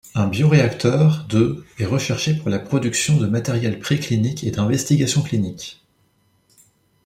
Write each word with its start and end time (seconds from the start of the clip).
Un 0.15 0.25
bioréacteur 0.25 1.27
de 1.29 1.63
est 1.77 1.85
recherché 1.85 2.33
pour 2.33 2.49
la 2.49 2.57
production 2.57 3.17
de 3.17 3.27
matériel 3.27 3.77
préclinique 3.79 4.43
et 4.43 4.49
d'investigations 4.49 5.21
cliniques. 5.21 5.79